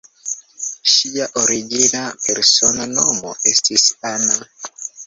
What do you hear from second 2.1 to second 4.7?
persona nomo estis "Anna".